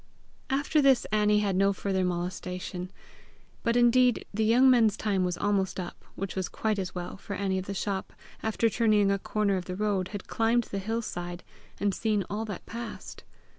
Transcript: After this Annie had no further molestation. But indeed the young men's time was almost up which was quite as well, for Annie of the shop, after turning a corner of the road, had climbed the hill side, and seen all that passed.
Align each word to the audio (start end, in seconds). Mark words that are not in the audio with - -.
After 0.49 0.81
this 0.81 1.05
Annie 1.11 1.41
had 1.41 1.55
no 1.55 1.73
further 1.73 2.03
molestation. 2.03 2.89
But 3.61 3.75
indeed 3.77 4.25
the 4.33 4.43
young 4.43 4.67
men's 4.67 4.97
time 4.97 5.23
was 5.23 5.37
almost 5.37 5.79
up 5.79 6.03
which 6.15 6.35
was 6.35 6.49
quite 6.49 6.79
as 6.79 6.95
well, 6.95 7.17
for 7.17 7.35
Annie 7.35 7.59
of 7.59 7.67
the 7.67 7.75
shop, 7.75 8.11
after 8.41 8.67
turning 8.67 9.11
a 9.11 9.19
corner 9.19 9.57
of 9.57 9.65
the 9.65 9.75
road, 9.75 10.07
had 10.07 10.25
climbed 10.25 10.63
the 10.63 10.79
hill 10.79 11.03
side, 11.03 11.43
and 11.79 11.93
seen 11.93 12.25
all 12.31 12.45
that 12.45 12.65
passed. 12.65 13.23